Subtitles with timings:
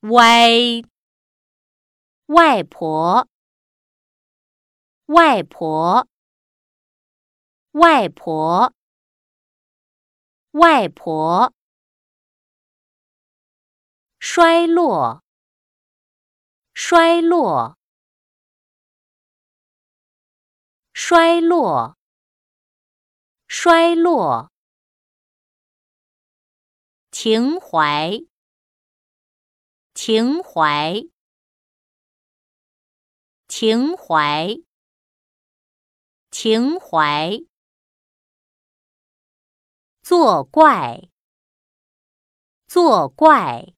[0.00, 0.82] 歪，
[2.26, 3.28] 外婆
[5.06, 6.08] 外婆
[7.72, 8.72] 外婆
[10.52, 11.52] 外婆，
[14.18, 15.22] 衰落
[16.72, 17.76] 衰落。
[20.92, 21.96] 衰落，
[23.48, 24.52] 衰落，
[27.10, 28.12] 情怀，
[30.02, 30.94] 情怀，
[33.48, 34.56] 情怀，
[36.30, 37.44] 情怀，
[40.02, 41.10] 作怪，
[42.66, 43.74] 作怪，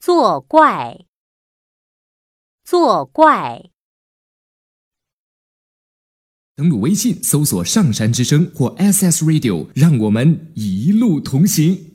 [0.00, 1.06] 作怪，
[2.64, 3.70] 作怪。
[6.56, 11.92] 登录微信，搜索“上山之声”或 “SS Radio”，让我们一路同行。